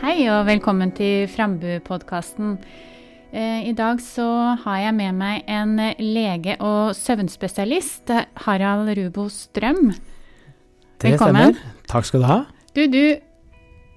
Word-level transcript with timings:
Hei 0.00 0.26
og 0.30 0.46
velkommen 0.48 0.92
til 0.96 1.26
Frambu-podkasten. 1.30 2.56
Eh, 3.32 3.68
I 3.68 3.72
dag 3.76 4.00
så 4.04 4.26
har 4.62 4.78
jeg 4.82 4.94
med 4.96 5.16
meg 5.18 5.46
en 5.50 5.74
lege 6.00 6.56
og 6.62 6.94
søvnspesialist, 6.96 8.12
Harald 8.46 8.90
Rubo 8.98 9.26
Strøm. 9.32 9.92
Det 11.00 11.12
Velkommen. 11.14 11.54
stemmer. 11.56 11.82
Takk 11.88 12.08
skal 12.08 12.22
du 12.22 12.28
ha. 12.28 12.38
Du, 12.76 12.82
du 12.92 13.16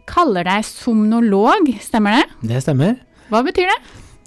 kaller 0.09 0.47
deg 0.47 0.65
somnolog, 0.67 1.71
stemmer 1.83 2.19
det? 2.19 2.49
Det 2.53 2.63
stemmer. 2.65 2.97
Hva 3.29 3.43
betyr 3.45 3.69
det? 3.69 3.77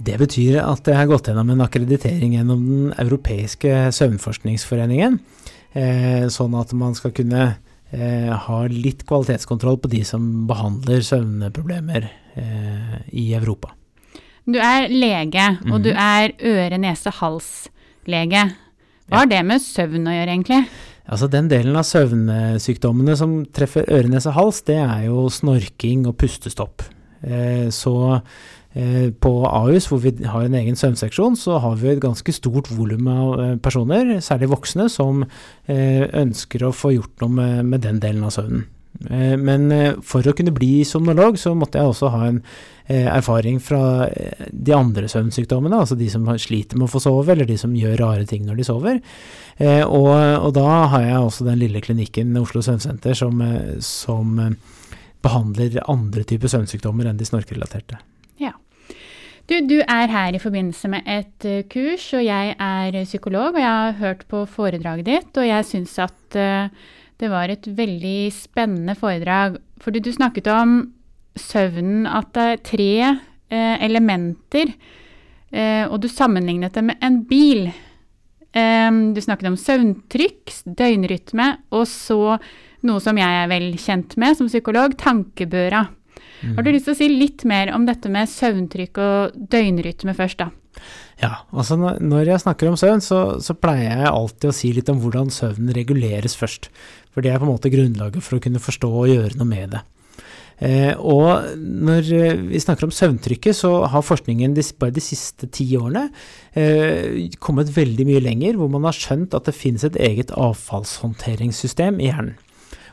Det 0.03 0.17
betyr 0.19 0.61
at 0.63 0.87
jeg 0.89 0.99
har 0.99 1.11
gått 1.11 1.29
gjennom 1.31 1.51
en 1.55 1.65
akkreditering 1.65 2.37
gjennom 2.37 2.63
Den 2.69 2.95
europeiske 2.99 3.93
søvnforskningsforeningen, 3.95 5.21
eh, 5.75 6.25
sånn 6.33 6.57
at 6.59 6.73
man 6.75 6.95
skal 6.99 7.13
kunne 7.15 7.53
eh, 7.93 8.33
ha 8.33 8.63
litt 8.73 9.05
kvalitetskontroll 9.09 9.79
på 9.83 9.91
de 9.93 10.03
som 10.09 10.47
behandler 10.49 11.05
søvnproblemer 11.07 12.09
eh, 12.41 12.97
i 13.13 13.35
Europa. 13.37 13.69
Du 14.49 14.59
er 14.59 14.89
lege, 14.91 15.45
og 15.69 15.79
mm. 15.79 15.83
du 15.85 15.91
er 15.93 16.33
øre-nese-hals-lege. 16.41 18.49
Hva 19.13 19.23
Ja. 19.23 19.29
det 19.29 19.43
med 19.47 19.63
søvn 19.63 20.09
å 20.09 20.17
gjøre, 20.17 20.33
egentlig? 20.33 20.65
Altså 21.07 21.29
Den 21.31 21.49
delen 21.51 21.77
av 21.77 21.87
søvnsykdommene 21.87 23.17
som 23.19 23.45
treffer 23.47 23.85
øre, 23.91 24.09
nese, 24.09 24.33
hals, 24.35 24.63
det 24.63 24.79
er 24.79 25.07
jo 25.07 25.29
snorking 25.31 26.07
og 26.07 26.17
pustestopp. 26.17 26.83
Eh, 27.23 27.71
så 27.71 28.23
på 29.21 29.33
Ahus, 29.45 29.87
hvor 29.91 30.01
vi 30.01 30.15
har 30.25 30.47
en 30.47 30.55
egen 30.57 30.79
søvnseksjon, 30.79 31.37
så 31.37 31.59
har 31.61 31.77
vi 31.77 31.91
et 31.93 32.01
ganske 32.01 32.33
stort 32.33 32.71
volum 32.73 33.09
av 33.13 33.33
eh, 33.41 33.57
personer, 33.61 34.15
særlig 34.25 34.49
voksne, 34.55 34.89
som 34.89 35.25
eh, 35.25 36.07
ønsker 36.09 36.65
å 36.65 36.73
få 36.73 36.95
gjort 36.97 37.25
noe 37.25 37.37
med, 37.37 37.67
med 37.69 37.85
den 37.85 38.01
delen 38.01 38.25
av 38.25 38.33
søvnen. 38.33 38.65
Eh, 39.11 39.35
men 39.41 39.67
eh, 39.73 39.99
for 40.07 40.25
å 40.25 40.35
kunne 40.37 40.55
bli 40.55 40.87
somnolog, 40.89 41.37
så 41.41 41.55
måtte 41.59 41.81
jeg 41.81 41.93
også 41.93 42.13
ha 42.15 42.23
en 42.29 42.41
eh, 42.87 43.09
erfaring 43.13 43.59
fra 43.63 44.09
eh, 44.09 44.47
de 44.53 44.75
andre 44.77 45.11
søvnsykdommene, 45.11 45.83
altså 45.85 45.99
de 45.99 46.09
som 46.13 46.29
sliter 46.41 46.81
med 46.81 46.89
å 46.89 46.93
få 46.93 47.03
sove, 47.03 47.35
eller 47.35 47.49
de 47.49 47.59
som 47.61 47.75
gjør 47.77 47.99
rare 48.01 48.29
ting 48.31 48.47
når 48.47 48.61
de 48.61 48.69
sover. 48.69 49.03
Eh, 49.59 49.83
og, 49.85 50.13
og 50.13 50.55
da 50.57 50.69
har 50.95 51.09
jeg 51.09 51.19
også 51.19 51.49
den 51.49 51.61
lille 51.61 51.83
klinikken 51.85 52.37
Oslo 52.41 52.65
Søvnsenter 52.65 53.17
som, 53.19 53.43
eh, 53.45 53.77
som 53.85 54.39
eh, 54.41 54.57
behandler 55.23 55.83
andre 55.91 56.25
typer 56.27 56.51
søvnsykdommer 56.51 57.11
enn 57.11 57.21
de 57.21 57.29
snorkerelaterte. 57.29 58.01
Du, 59.51 59.57
du 59.67 59.81
er 59.81 60.07
her 60.07 60.37
i 60.37 60.41
forbindelse 60.41 60.89
med 60.93 61.09
et 61.11 61.47
eh, 61.49 61.65
kurs, 61.71 62.05
og 62.15 62.23
jeg 62.23 62.55
er 62.55 62.99
psykolog, 63.05 63.57
og 63.57 63.61
jeg 63.61 63.69
har 63.69 63.97
hørt 63.99 64.27
på 64.31 64.45
foredraget 64.47 65.09
ditt, 65.09 65.31
og 65.35 65.49
jeg 65.49 65.67
syns 65.67 65.97
at 66.05 66.37
eh, 66.39 66.71
det 67.19 67.31
var 67.31 67.51
et 67.51 67.67
veldig 67.67 68.31
spennende 68.35 68.95
foredrag. 68.99 69.59
For 69.83 69.95
du 69.95 70.13
snakket 70.15 70.47
om 70.53 70.93
søvnen, 71.39 72.07
at 72.07 72.31
det 72.37 72.45
er 72.49 72.63
tre 72.71 72.91
eh, 73.03 73.77
elementer, 73.83 74.75
eh, 75.51 75.89
og 75.89 75.99
du 76.05 76.09
sammenlignet 76.11 76.79
det 76.79 76.87
med 76.87 77.03
en 77.03 77.23
bil. 77.27 77.67
Eh, 78.55 78.91
du 79.11 79.21
snakket 79.23 79.51
om 79.51 79.59
søvntrykk, 79.59 80.55
døgnrytme, 80.79 81.49
og 81.75 81.89
så 81.91 82.37
noe 82.87 83.03
som 83.03 83.19
jeg 83.19 83.43
er 83.43 83.51
vel 83.51 83.73
kjent 83.79 84.15
med 84.23 84.39
som 84.39 84.51
psykolog, 84.51 84.95
tankebøra. 85.03 85.89
Har 86.57 86.65
du 86.65 86.73
lyst 86.73 86.89
til 86.89 86.95
å 86.97 86.99
si 86.99 87.09
litt 87.13 87.45
mer 87.49 87.73
om 87.77 87.87
dette 87.87 88.11
med 88.13 88.31
søvntrykk 88.31 88.99
og 89.03 89.39
døgnrytme 89.53 90.15
først, 90.19 90.43
da? 90.43 90.51
Ja, 91.23 91.45
altså 91.53 91.77
når- 91.79 92.27
jeg 92.27 92.43
snakker 92.43 92.69
om 92.69 92.77
søvn, 92.77 93.01
så, 93.05 93.41
så 93.41 93.55
pleier 93.55 94.03
jeg 94.03 94.11
alltid 94.11 94.51
å 94.51 94.55
si 94.57 94.73
litt 94.73 94.89
om 94.91 95.01
hvordan 95.01 95.31
søvnen 95.31 95.75
reguleres 95.77 96.35
først. 96.37 96.69
For 97.13 97.23
det 97.23 97.33
er 97.33 97.39
på 97.39 97.47
en 97.47 97.53
måte 97.55 97.71
grunnlaget 97.71 98.25
for 98.25 98.39
å 98.39 98.43
kunne 98.43 98.63
forstå 98.63 98.91
og 98.91 99.11
gjøre 99.13 99.37
noe 99.39 99.47
med 99.47 99.77
det. 99.77 99.83
Eh, 100.63 100.95
og 100.99 101.57
når 101.59 102.09
eh, 102.15 102.43
vi 102.53 102.61
snakker 102.63 102.87
om 102.87 102.95
søvntrykket, 102.95 103.57
så 103.57 103.85
har 103.91 104.05
forskningen 104.07 104.55
de, 104.55 104.63
bare 104.79 104.95
de 104.95 105.03
siste 105.03 105.49
ti 105.51 105.67
årene 105.79 106.05
eh, 106.55 107.29
kommet 107.43 107.73
veldig 107.75 108.07
mye 108.07 108.23
lenger, 108.23 108.59
hvor 108.61 108.71
man 108.71 108.87
har 108.87 108.95
skjønt 108.97 109.35
at 109.35 109.49
det 109.49 109.57
finnes 109.59 109.83
et 109.89 109.99
eget 109.99 110.31
avfallshåndteringssystem 110.35 111.99
i 112.01 112.11
hjernen. 112.11 112.37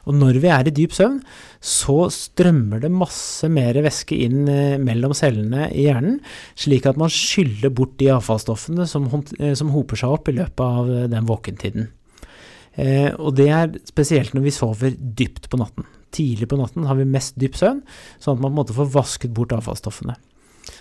Og 0.09 0.17
når 0.17 0.39
vi 0.41 0.49
er 0.49 0.65
i 0.65 0.73
dyp 0.73 0.95
søvn, 0.97 1.19
så 1.61 2.07
strømmer 2.13 2.81
det 2.81 2.89
masse 2.89 3.45
mer 3.51 3.77
væske 3.85 4.17
inn 4.25 4.49
eh, 4.49 4.79
mellom 4.81 5.13
cellene 5.17 5.67
i 5.69 5.85
hjernen, 5.85 6.17
slik 6.57 6.87
at 6.89 6.97
man 6.97 7.13
skyller 7.13 7.69
bort 7.75 7.93
de 8.01 8.09
avfallsstoffene 8.15 8.87
som, 8.89 9.05
eh, 9.37 9.53
som 9.59 9.69
hoper 9.75 10.01
seg 10.01 10.15
opp 10.15 10.31
i 10.31 10.37
løpet 10.39 10.65
av 10.65 10.89
eh, 10.89 11.05
den 11.11 11.29
våkentiden. 11.29 11.91
Eh, 12.79 13.11
og 13.19 13.35
det 13.37 13.49
er 13.53 13.77
spesielt 13.89 14.33
når 14.33 14.47
vi 14.47 14.55
sover 14.55 14.97
dypt 14.97 15.49
på 15.51 15.61
natten. 15.61 15.85
Tidlig 16.15 16.49
på 16.49 16.57
natten 16.57 16.89
har 16.89 16.97
vi 16.97 17.05
mest 17.05 17.37
dyp 17.37 17.59
søvn, 17.59 17.83
sånn 18.17 18.39
at 18.39 18.41
man 18.41 18.49
på 18.49 18.55
en 18.55 18.59
måte 18.63 18.77
får 18.79 18.91
vasket 18.95 19.35
bort 19.37 19.53
avfallsstoffene. 19.53 20.17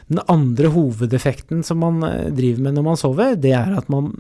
Den 0.09 0.23
andre 0.33 0.71
hovedeffekten 0.73 1.61
som 1.65 1.83
man 1.85 2.01
driver 2.33 2.65
med 2.65 2.79
når 2.79 2.85
man 2.87 3.01
sover, 3.01 3.37
det 3.37 3.53
er 3.57 3.75
at 3.77 3.91
man 3.93 4.15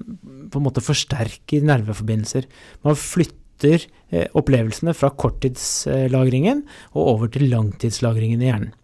på 0.53 0.61
en 0.61 0.65
måte 0.67 0.85
forsterker 0.85 1.65
nerveforbindelser. 1.65 2.45
Man 2.85 2.97
flytter 2.99 3.48
eh, 3.67 4.27
opplevelsene 4.39 4.95
fra 4.97 5.11
korttidslagringen 5.11 6.65
og 6.95 7.15
over 7.15 7.33
til 7.33 7.49
langtidslagringen 7.53 8.45
i 8.45 8.51
hjernen. 8.51 8.75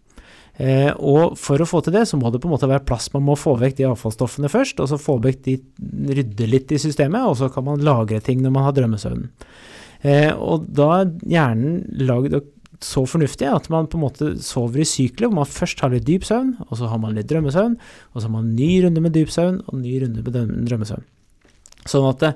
Eh, 0.54 0.92
og 1.02 1.34
for 1.40 1.58
å 1.58 1.66
få 1.66 1.80
til 1.82 1.96
det, 1.96 2.04
så 2.06 2.18
må 2.18 2.30
det 2.30 2.38
på 2.42 2.46
en 2.46 2.54
måte 2.54 2.70
være 2.70 2.86
plass. 2.86 3.08
Man 3.14 3.26
må 3.26 3.34
få 3.38 3.56
vekk 3.58 3.78
de 3.80 3.88
avfallsstoffene 3.88 4.50
først, 4.52 4.80
og 4.82 4.90
så 4.90 5.00
få 5.00 5.18
vekk 5.22 5.40
de, 5.48 5.58
rydde 6.14 6.50
litt 6.50 6.74
i 6.74 6.78
systemet, 6.78 7.26
og 7.26 7.38
så 7.40 7.50
kan 7.50 7.66
man 7.66 7.82
lagre 7.84 8.20
ting 8.22 8.42
når 8.42 8.54
man 8.54 8.68
har 8.68 8.76
drømmesøvn. 8.76 9.24
Eh, 10.04 10.30
og 10.34 10.68
da 10.76 10.90
er 11.00 11.14
hjernen 11.26 11.80
lagd 12.06 12.36
så 12.84 13.04
fornuftig 13.08 13.48
at 13.48 13.70
man 13.72 13.88
på 13.88 13.96
en 13.96 14.04
måte 14.04 14.30
sover 14.44 14.82
i 14.82 14.86
sykler, 14.88 15.30
hvor 15.30 15.40
man 15.40 15.50
først 15.50 15.80
har 15.82 15.92
litt 15.94 16.06
dyp 16.06 16.26
søvn, 16.28 16.54
og 16.68 16.78
så 16.78 16.90
har 16.90 17.00
man 17.00 17.16
litt 17.16 17.30
drømmesøvn, 17.30 17.76
og 18.12 18.20
så 18.20 18.28
har 18.28 18.34
man 18.34 18.54
ny 18.54 18.70
runde 18.84 19.02
med 19.02 19.14
dyp 19.16 19.32
søvn, 19.32 19.62
og 19.66 19.80
ny 19.80 19.96
runde 20.04 20.22
med 20.22 20.36
drømmesøvn. 20.68 21.06
Sånn 21.88 22.06
at 22.08 22.22
det, 22.22 22.32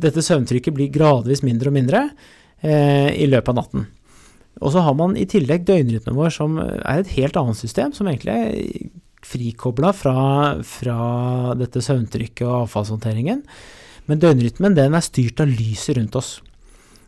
dette 0.00 0.24
søvntrykket 0.24 0.76
blir 0.76 0.92
gradvis 0.94 1.44
mindre 1.46 1.70
og 1.70 1.76
mindre 1.76 2.04
eh, 2.62 3.10
i 3.16 3.28
løpet 3.30 3.52
av 3.52 3.60
natten. 3.60 3.86
Og 4.60 4.74
så 4.74 4.82
har 4.84 4.96
man 4.98 5.14
i 5.16 5.28
tillegg 5.30 5.64
døgnrytmen 5.68 6.16
vår, 6.18 6.32
som 6.34 6.58
er 6.60 7.00
et 7.00 7.14
helt 7.16 7.38
annet 7.40 7.58
system, 7.58 7.94
som 7.96 8.10
egentlig 8.10 8.34
er 8.34 8.90
frikobla 9.24 9.92
fra, 9.96 10.16
fra 10.66 10.98
dette 11.60 11.82
søvntrykket 11.84 12.44
og 12.46 12.64
avfallshåndteringen. 12.64 13.42
Men 14.10 14.22
døgnrytmen 14.22 14.76
den 14.76 14.96
er 14.96 15.04
styrt 15.04 15.42
av 15.42 15.52
lyset 15.52 15.96
rundt 15.98 16.18
oss. 16.18 16.30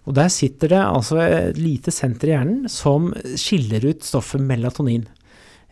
Og 0.06 0.16
der 0.18 0.30
sitter 0.34 0.72
det 0.72 0.82
altså 0.82 1.20
et 1.22 1.58
lite 1.60 1.92
senter 1.94 2.30
i 2.30 2.34
hjernen 2.34 2.70
som 2.70 3.10
skiller 3.38 3.84
ut 3.86 4.06
stoffet 4.06 4.42
melatonin. 4.42 5.04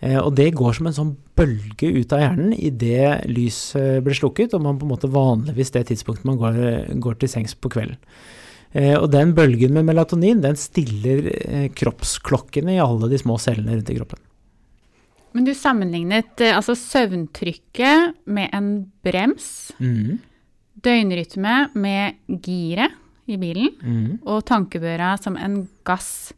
Eh, 0.00 0.16
og 0.16 0.32
det 0.38 0.50
går 0.56 0.76
som 0.76 0.88
en 0.88 0.96
sånn 0.96 1.14
bølge 1.36 1.90
ut 1.92 2.12
av 2.16 2.22
hjernen 2.22 2.54
idet 2.56 3.26
lyset 3.28 4.00
blir 4.04 4.16
slukket, 4.16 4.54
og 4.56 4.64
man 4.64 4.78
på 4.80 4.86
en 4.88 4.94
måte 4.94 5.10
vanligvis 5.12 5.74
det 5.76 5.86
tidspunktet 5.90 6.28
man 6.28 6.40
går, 6.40 6.60
går 7.04 7.20
til 7.20 7.32
sengs 7.32 7.56
på 7.56 7.72
kvelden. 7.72 8.00
Eh, 8.72 8.94
og 8.96 9.10
den 9.12 9.34
bølgen 9.36 9.74
med 9.76 9.88
melatonin, 9.88 10.40
den 10.44 10.56
stiller 10.58 11.26
eh, 11.34 11.68
kroppsklokkene 11.76 12.78
i 12.78 12.82
alle 12.82 13.10
de 13.10 13.20
små 13.20 13.36
cellene 13.42 13.76
rundt 13.76 13.92
i 13.92 13.98
kroppen. 13.98 14.22
Men 15.36 15.46
du 15.46 15.52
sammenlignet 15.54 16.42
altså 16.48 16.74
søvntrykket 16.74 18.16
med 18.34 18.50
en 18.56 18.70
brems, 19.04 19.70
døgnrytme 20.82 21.54
med 21.78 22.40
giret 22.42 22.96
i 23.30 23.36
bilen, 23.38 23.68
mm. 23.78 24.08
og 24.26 24.42
tankebøra 24.48 25.12
som 25.22 25.38
en 25.38 25.62
gass. 25.86 26.32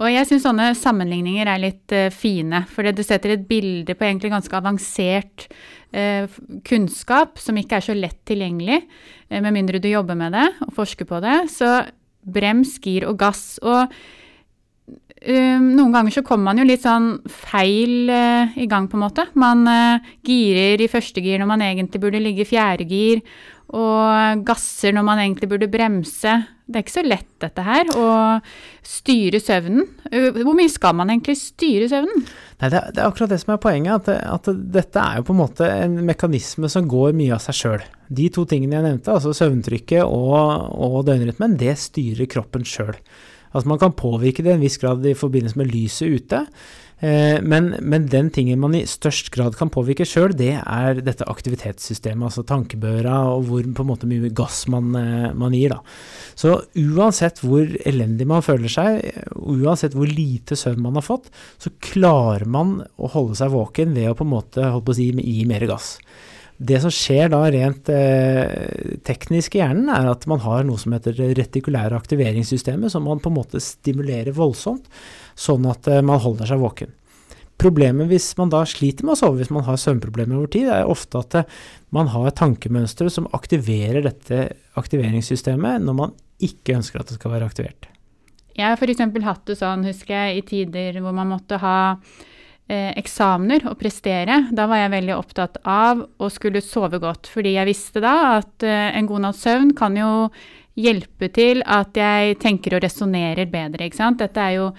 Og 0.00 0.08
jeg 0.08 0.28
syns 0.28 0.46
sånne 0.46 0.70
sammenligninger 0.78 1.48
er 1.50 1.60
litt 1.60 1.92
uh, 1.92 2.08
fine, 2.14 2.62
for 2.72 2.88
det 2.88 3.04
setter 3.04 3.34
et 3.34 3.44
bilde 3.48 3.96
på 3.96 4.06
egentlig 4.06 4.32
ganske 4.32 4.56
avansert 4.56 5.44
uh, 5.92 6.24
kunnskap 6.66 7.40
som 7.40 7.58
ikke 7.60 7.76
er 7.78 7.84
så 7.84 7.96
lett 7.96 8.16
tilgjengelig, 8.28 8.80
uh, 9.28 9.40
med 9.44 9.52
mindre 9.58 9.82
du 9.82 9.90
jobber 9.90 10.16
med 10.16 10.32
det 10.36 10.46
og 10.64 10.72
forsker 10.78 11.08
på 11.08 11.20
det. 11.24 11.42
Så 11.52 11.68
brems, 12.24 12.78
gir 12.80 13.08
og 13.10 13.20
gass. 13.20 13.60
Og 13.60 13.92
noen 15.20 15.92
ganger 15.92 16.14
så 16.14 16.22
kommer 16.24 16.48
man 16.48 16.60
jo 16.62 16.64
litt 16.64 16.80
sånn 16.80 17.10
feil 17.28 18.08
i 18.08 18.64
gang, 18.68 18.86
på 18.88 18.96
en 18.96 19.02
måte. 19.02 19.26
Man 19.36 19.68
girer 20.24 20.80
i 20.80 20.88
første 20.88 21.20
gir 21.20 21.42
når 21.42 21.50
man 21.50 21.64
egentlig 21.64 22.00
burde 22.00 22.22
ligge 22.24 22.46
i 22.46 22.48
fjerde 22.48 22.86
gir, 22.88 23.20
og 23.76 24.44
gasser 24.48 24.96
når 24.96 25.04
man 25.04 25.20
egentlig 25.20 25.50
burde 25.52 25.68
bremse. 25.72 26.38
Det 26.70 26.78
er 26.78 26.84
ikke 26.84 26.92
så 26.94 27.02
lett 27.02 27.26
dette 27.42 27.62
her, 27.66 27.88
å 27.98 28.06
styre 28.86 29.40
søvnen. 29.42 29.88
Eh, 30.12 30.30
Hvor 30.38 30.54
mye 30.54 30.70
skal 30.70 30.94
man 30.94 31.10
egentlig 31.10 31.34
styre 31.40 31.88
søvnen? 31.90 32.22
Nei, 32.60 32.68
det, 32.70 32.78
er- 32.78 32.92
det 32.94 33.02
er 33.02 33.08
akkurat 33.08 33.32
det 33.32 33.40
som 33.42 33.54
er 33.56 33.62
poenget, 33.64 34.08
at, 34.08 34.28
at 34.38 34.50
dette 34.76 35.02
er 35.02 35.18
jo 35.18 35.26
på 35.26 35.34
en 35.34 35.40
måte 35.42 35.66
en 35.66 35.96
mekanisme 36.06 36.70
som 36.70 36.86
går 36.90 37.16
mye 37.18 37.34
av 37.34 37.42
seg 37.42 37.58
sjøl. 37.58 37.84
De 38.10 38.28
to 38.34 38.44
tingene 38.50 38.78
jeg 38.78 38.86
nevnte, 38.86 39.12
altså 39.16 39.34
søvntrykket 39.36 40.04
og, 40.06 40.70
og 40.78 41.00
døgnrytmen, 41.08 41.58
det 41.60 41.74
styrer 41.80 42.30
kroppen 42.30 42.62
sjøl. 42.68 42.94
Altså 43.50 43.66
man 43.66 43.80
kan 43.82 43.96
påvirke 43.98 44.44
det 44.46 44.52
i 44.52 44.58
en 44.60 44.62
viss 44.62 44.78
grad 44.78 45.02
i 45.10 45.16
forbindelse 45.18 45.58
med 45.58 45.72
lyset 45.74 46.20
ute, 46.20 46.44
men, 47.00 47.70
men, 47.80 48.06
den 48.12 48.28
tingen 48.34 48.60
man 48.60 48.74
i 48.76 48.82
størst 48.88 49.30
grad 49.32 49.54
kan 49.56 49.70
påvirke 49.72 50.04
sjøl, 50.04 50.34
det 50.36 50.52
er 50.60 51.00
dette 51.00 51.24
aktivitetssystemet, 51.32 52.26
altså 52.28 52.44
tankebøra, 52.44 53.22
og 53.32 53.46
hvor 53.48 53.64
på 53.64 53.86
en 53.86 53.88
måte 53.88 54.08
mye 54.10 54.32
gass 54.36 54.66
man, 54.72 54.90
eh, 54.98 55.30
man 55.32 55.56
gir. 55.56 55.72
da. 55.72 55.80
Så 56.36 56.58
uansett 56.76 57.40
hvor 57.44 57.64
elendig 57.88 58.28
man 58.28 58.44
føler 58.44 58.72
seg, 58.72 59.00
uansett 59.32 59.96
hvor 59.96 60.10
lite 60.10 60.58
søvn 60.58 60.82
man 60.84 61.00
har 61.00 61.06
fått, 61.06 61.30
så 61.60 61.72
klarer 61.80 62.44
man 62.44 62.80
å 63.00 63.12
holde 63.14 63.38
seg 63.38 63.54
våken 63.54 63.96
ved 63.96 64.10
å 64.10 64.18
på 64.18 64.26
en 64.26 64.34
måte 64.34 64.68
holdt 64.68 64.88
på 64.88 64.96
å 64.96 65.00
si, 65.00 65.10
gi 65.16 65.46
mer 65.48 65.64
gass. 65.70 65.96
Det 66.60 66.76
som 66.82 66.92
skjer 66.92 67.30
da 67.32 67.40
rent 67.48 67.88
eh, 67.88 68.96
teknisk 69.06 69.54
i 69.56 69.62
hjernen, 69.62 69.88
er 69.88 70.10
at 70.10 70.26
man 70.28 70.42
har 70.44 70.66
noe 70.68 70.80
som 70.80 70.92
heter 70.92 71.16
retikulære 71.38 71.96
aktiveringssystemet, 71.96 72.92
som 72.92 73.06
man 73.08 73.22
på 73.22 73.30
en 73.32 73.38
måte 73.38 73.62
stimulerer 73.64 74.36
voldsomt, 74.36 74.90
sånn 75.32 75.64
at 75.70 75.88
eh, 75.88 76.02
man 76.04 76.20
holder 76.20 76.50
seg 76.50 76.60
våken. 76.60 76.92
Problemet 77.60 78.08
hvis 78.08 78.30
man 78.36 78.52
da 78.52 78.60
sliter 78.68 79.04
med 79.04 79.16
å 79.16 79.20
sove, 79.20 79.40
hvis 79.40 79.52
man 79.52 79.64
har 79.66 79.80
søvnproblemer 79.80 80.36
over 80.36 80.52
tid, 80.52 80.68
er 80.72 80.88
ofte 80.88 81.20
at 81.20 81.38
eh, 81.40 81.56
man 81.96 82.12
har 82.12 82.36
tankemønstre 82.36 83.08
som 83.12 83.28
aktiverer 83.36 84.04
dette 84.04 84.50
aktiveringssystemet 84.80 85.80
når 85.84 85.96
man 85.96 86.12
ikke 86.44 86.76
ønsker 86.76 87.00
at 87.00 87.08
det 87.08 87.16
skal 87.16 87.34
være 87.38 87.48
aktivert. 87.48 87.88
Jeg 88.56 88.66
har 88.68 88.76
f.eks. 88.76 89.00
hatt 89.24 89.48
det 89.48 89.56
sånn, 89.56 89.88
husker 89.88 90.12
jeg, 90.12 90.40
i 90.40 90.46
tider 90.52 91.00
hvor 91.00 91.16
man 91.16 91.32
måtte 91.32 91.56
ha 91.62 91.78
eh, 92.70 92.92
eksamener 92.98 93.66
og 93.70 93.78
prestere, 93.80 94.44
da 94.54 94.66
var 94.70 94.84
jeg 94.84 94.94
veldig 94.94 95.16
opptatt 95.16 95.60
av 95.68 96.04
å 96.18 96.30
skulle 96.32 96.62
sove 96.64 97.00
godt. 97.02 97.30
Fordi 97.32 97.56
jeg 97.56 97.68
visste 97.68 98.02
da 98.04 98.14
at 98.38 98.66
eh, 98.66 98.88
en 98.96 99.10
god 99.10 99.26
natts 99.26 99.44
søvn 99.46 99.74
kan 99.78 99.98
jo 99.98 100.10
hjelpe 100.80 101.28
til 101.34 101.64
at 101.66 101.98
jeg 101.98 102.38
tenker 102.40 102.78
og 102.78 102.84
resonnerer 102.86 103.50
bedre. 103.50 103.86
ikke 103.86 104.00
sant? 104.00 104.22
Dette 104.22 104.40
er 104.40 104.56
jo 104.60 104.70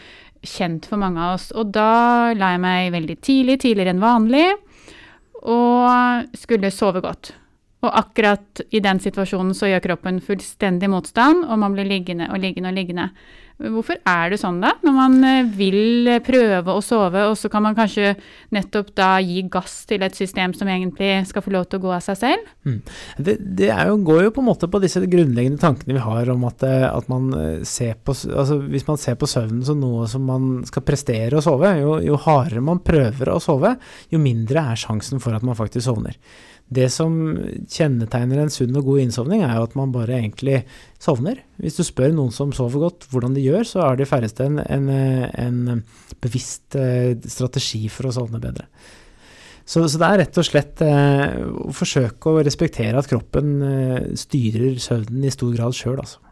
kjent 0.42 0.88
for 0.90 1.02
mange 1.02 1.22
av 1.22 1.36
oss. 1.36 1.52
Og 1.54 1.70
da 1.76 2.32
la 2.38 2.56
jeg 2.56 2.64
meg 2.64 2.96
veldig 2.96 3.20
tidlig, 3.22 3.60
tidligere 3.62 3.94
enn 3.94 4.04
vanlig, 4.04 4.48
og 5.42 6.38
skulle 6.38 6.74
sove 6.74 7.02
godt. 7.04 7.36
Og 7.82 7.90
akkurat 7.98 8.62
i 8.70 8.82
den 8.84 9.00
situasjonen 9.02 9.56
så 9.58 9.70
gjør 9.72 9.86
kroppen 9.88 10.20
fullstendig 10.22 10.90
motstand, 10.92 11.48
og 11.48 11.62
man 11.64 11.74
blir 11.74 11.90
liggende 11.90 12.28
og 12.30 12.42
liggende 12.44 12.70
og 12.70 12.78
liggende. 12.78 13.08
Hvorfor 13.62 14.00
er 14.08 14.32
det 14.34 14.40
sånn, 14.42 14.60
da? 14.64 14.74
Når 14.82 14.96
man 14.96 15.18
eh, 15.28 15.50
vil 15.58 16.10
prøve 16.26 16.74
å 16.74 16.82
sove, 16.86 17.26
og 17.30 17.36
så 17.38 17.50
kan 17.52 17.64
man 17.66 17.78
kanskje 17.78 18.16
nettopp 18.56 18.92
da 18.98 19.12
gi 19.22 19.44
gass 19.52 19.82
til 19.90 20.06
et 20.06 20.18
system 20.18 20.56
som 20.58 20.70
egentlig 20.72 21.12
skal 21.30 21.46
få 21.46 21.54
lov 21.54 21.68
til 21.70 21.82
å 21.82 21.86
gå 21.86 21.94
av 21.94 22.04
seg 22.06 22.20
selv? 22.20 22.52
Mm. 22.66 22.80
Det, 23.18 23.38
det 23.60 23.70
jo, 23.70 23.98
går 24.08 24.24
jo 24.26 24.34
på 24.36 24.44
en 24.44 24.50
måte 24.50 24.70
på 24.72 24.82
disse 24.84 25.04
grunnleggende 25.06 25.62
tankene 25.62 25.98
vi 25.98 26.06
har 26.06 26.32
om 26.34 26.48
at, 26.50 26.66
eh, 26.68 26.88
at 26.90 27.12
man 27.12 27.30
eh, 27.38 27.66
ser 27.68 27.98
på 28.02 28.12
Altså 28.12 28.58
hvis 28.70 28.86
man 28.88 29.00
ser 29.00 29.16
på 29.20 29.28
søvnen 29.30 29.64
som 29.66 29.80
noe 29.80 30.08
som 30.10 30.24
man 30.28 30.62
skal 30.68 30.84
prestere 30.86 31.38
å 31.38 31.44
sove, 31.44 31.72
jo, 31.80 31.98
jo 32.04 32.20
hardere 32.22 32.64
man 32.66 32.82
prøver 32.86 33.32
å 33.32 33.40
sove, 33.44 33.76
jo 34.12 34.22
mindre 34.22 34.66
er 34.72 34.80
sjansen 34.80 35.22
for 35.24 35.36
at 35.38 35.46
man 35.46 35.58
faktisk 35.58 35.88
sovner. 35.88 36.18
Det 36.72 36.88
som 36.94 37.16
kjennetegner 37.68 38.40
en 38.40 38.54
sunn 38.54 38.78
og 38.80 38.86
god 38.88 39.02
innsovning, 39.04 39.44
er 39.44 39.58
jo 39.58 39.66
at 39.68 39.76
man 39.76 39.92
bare 39.92 40.22
egentlig 40.22 40.62
sovner. 41.04 41.42
Hvis 41.60 41.82
du 41.82 41.84
spør 41.84 42.14
noen 42.16 42.32
som 42.32 42.54
sover 42.56 42.86
godt 42.86 43.10
hvordan 43.12 43.36
de 43.36 43.44
gjør, 43.44 43.68
så 43.68 43.84
har 43.84 44.00
de 44.00 44.08
færreste 44.08 44.48
en, 44.48 44.62
en, 44.64 44.88
en 45.36 45.84
bevisst 46.24 46.78
eh, 46.80 47.18
strategi 47.28 47.90
for 47.92 48.08
å 48.08 48.16
sovne 48.16 48.40
bedre. 48.40 48.70
Så, 49.66 49.84
så, 49.88 50.00
det 50.00 50.08
er 50.08 50.20
rett 50.24 50.40
og 50.40 50.48
slett 50.48 50.82
eh, 50.84 51.38
å 51.44 51.72
forsøke 51.76 52.32
å 52.32 52.42
respektere 52.44 52.98
at 53.00 53.08
kroppen 53.10 53.54
eh, 53.64 54.10
styrer 54.20 54.80
søvnen 54.82 55.28
i 55.28 55.34
stor 55.34 55.54
grad 55.56 55.76
sjøl, 55.78 56.00
altså. 56.02 56.24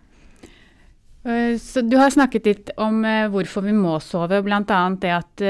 Eh, 1.28 1.56
så 1.62 1.84
du 1.86 1.98
har 2.00 2.12
snakket 2.16 2.48
litt 2.48 2.72
om 2.80 3.04
eh, 3.08 3.28
hvorfor 3.32 3.68
vi 3.68 3.76
må 3.76 3.98
sove, 4.04 4.42
bl.a. 4.46 4.64
det 5.04 5.14
at 5.16 5.46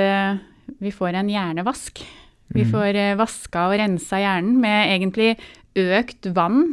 vi 0.79 0.91
får 0.93 1.17
en 1.17 1.29
hjernevask. 1.29 2.03
Vi 2.55 2.65
mm. 2.65 2.69
får 2.73 2.99
eh, 2.99 3.15
vaska 3.19 3.69
og 3.69 3.79
rensa 3.81 4.21
hjernen 4.21 4.59
med 4.61 4.93
egentlig 4.95 5.33
økt 5.79 6.29
vann 6.35 6.63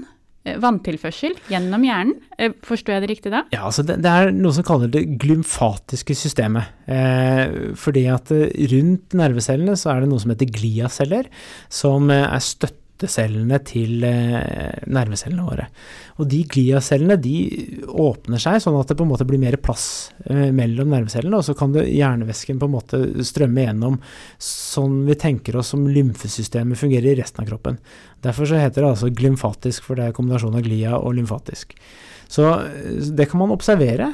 eh, 0.46 0.56
vanntilførsel 0.62 1.36
gjennom 1.52 1.84
hjernen. 1.84 2.16
Forsto 2.36 2.70
forstår 2.70 2.96
jeg 2.96 3.04
det 3.04 3.10
riktig 3.12 3.34
da? 3.34 3.42
Ja, 3.54 3.66
altså 3.68 3.84
det, 3.86 3.98
det 4.04 4.12
er 4.12 4.32
noe 4.36 4.56
som 4.56 4.66
kaller 4.66 4.92
det 4.92 5.04
glymfatiske 5.20 6.16
systemet. 6.16 6.72
Eh, 6.88 7.74
fordi 7.78 8.06
at 8.12 8.32
rundt 8.72 9.16
nervecellene 9.18 9.76
så 9.78 9.92
er 9.92 10.04
det 10.04 10.10
noe 10.12 10.22
som 10.22 10.32
heter 10.32 10.50
gliaceller, 10.56 11.30
som 11.72 12.10
er 12.14 12.42
støtte 12.44 12.85
støttecellene 12.96 13.58
til 13.66 14.04
eh, 14.04 14.86
nervecellene 14.88 15.44
våre. 15.44 15.66
Og 16.16 16.28
de 16.30 16.42
gliacellene 16.48 17.18
de 17.20 17.36
åpner 17.86 18.40
seg 18.40 18.60
sånn 18.62 18.78
at 18.80 18.88
det 18.88 18.96
på 18.96 19.04
en 19.04 19.12
måte 19.12 19.26
blir 19.28 19.40
mer 19.40 19.56
plass 19.60 20.12
eh, 20.24 20.50
mellom 20.52 20.90
nervecellene, 20.90 21.36
og 21.36 21.44
så 21.44 21.54
kan 21.56 21.74
det, 21.74 21.86
hjernevæsken 21.92 22.58
på 22.60 22.68
en 22.68 22.74
måte 22.76 23.02
strømme 23.26 23.66
gjennom 23.66 24.00
sånn 24.38 25.04
vi 25.06 25.18
tenker 25.20 25.56
oss 25.60 25.74
som 25.74 25.86
lymfesystemet 25.88 26.78
fungerer 26.80 27.12
i 27.12 27.20
resten 27.20 27.44
av 27.44 27.50
kroppen. 27.50 27.78
Derfor 28.24 28.48
så 28.48 28.60
heter 28.60 28.82
det 28.82 28.92
altså 28.94 29.12
glymfatisk, 29.12 29.84
for 29.84 29.98
det 29.98 30.08
er 30.08 30.16
kombinasjonen 30.16 30.60
av 30.60 30.66
glia 30.66 30.96
og 30.96 31.16
lymfatisk. 31.18 31.76
Så 32.32 32.48
eh, 32.48 33.12
det 33.12 33.28
kan 33.30 33.42
man 33.42 33.52
observere 33.54 34.08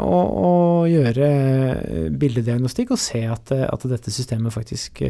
og, 0.00 0.34
og 0.34 0.90
gjøre 0.90 1.30
bildediagnostikk 2.18 2.92
og 2.96 3.00
se 3.00 3.24
at, 3.30 3.54
at 3.54 3.88
dette 3.88 4.12
systemet 4.12 4.52
faktisk 4.54 5.00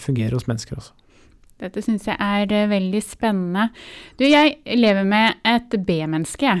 fungerer 0.00 0.38
hos 0.38 0.48
mennesker 0.48 0.78
også. 0.78 0.94
Dette 1.58 1.82
syns 1.82 2.06
jeg 2.08 2.16
er 2.18 2.52
uh, 2.54 2.70
veldig 2.70 3.00
spennende. 3.04 3.68
Du, 4.18 4.26
jeg 4.28 4.58
lever 4.78 5.08
med 5.08 5.40
et 5.48 5.78
B-menneske, 5.86 6.54